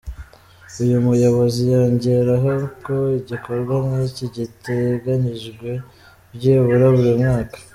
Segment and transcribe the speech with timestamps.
[0.83, 2.51] Uyu muyobozi yongeraho
[2.85, 5.69] ko igikorwa nk’iki giteganyijwe
[6.35, 7.57] byibura buri mwaka.